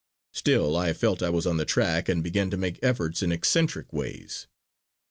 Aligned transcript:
Still 0.31 0.75
I 0.75 0.93
felt 0.93 1.21
I 1.21 1.29
was 1.29 1.45
on 1.45 1.57
the 1.57 1.63
track 1.63 2.09
and 2.09 2.23
began 2.23 2.49
to 2.49 2.57
make 2.57 2.79
efforts 2.81 3.21
in 3.21 3.31
eccentric 3.31 3.93
ways. 3.93 4.47